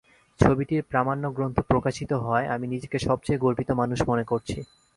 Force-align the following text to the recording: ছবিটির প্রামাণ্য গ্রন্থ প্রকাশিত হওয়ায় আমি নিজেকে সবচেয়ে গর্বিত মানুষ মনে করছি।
ছবিটির 0.39 0.81
প্রামাণ্য 0.83 1.25
গ্রন্থ 1.35 1.57
প্রকাশিত 1.61 2.11
হওয়ায় 2.13 2.51
আমি 2.55 2.65
নিজেকে 2.67 2.97
সবচেয়ে 2.99 3.41
গর্বিত 3.43 3.69
মানুষ 3.71 3.99
মনে 4.09 4.23
করছি। 4.23 4.57